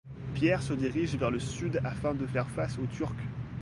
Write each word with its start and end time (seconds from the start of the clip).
Pierre 0.33 0.63
se 0.63 0.73
dirige 0.73 1.15
vers 1.15 1.29
le 1.29 1.37
sud 1.39 1.79
afin 1.83 2.15
de 2.15 2.25
faire 2.25 2.49
face 2.49 2.79
aux 2.79 2.87
Turcs. 2.87 3.13